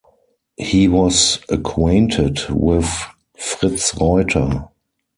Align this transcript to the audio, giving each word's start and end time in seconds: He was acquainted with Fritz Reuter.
He 0.57 0.87
was 0.87 1.41
acquainted 1.49 2.39
with 2.49 2.89
Fritz 3.37 3.93
Reuter. 4.01 4.67